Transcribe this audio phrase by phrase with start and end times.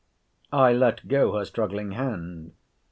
[0.51, 2.53] I let go her struggling hand.